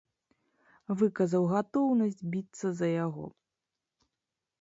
[1.01, 3.25] Выказаў гатоўнасць біцца за яго.